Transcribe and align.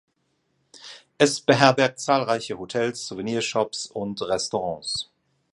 Es 1.19 1.41
beherbergt 1.41 1.99
zahlreiche 1.99 2.57
Hotels, 2.57 3.05
Souvenir-Shops 3.05 3.85
und 3.85 4.19
Restaurants. 4.23 5.11